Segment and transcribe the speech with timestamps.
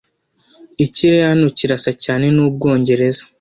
[0.85, 3.21] Ikirere hano kirasa cyane n'Ubwongereza.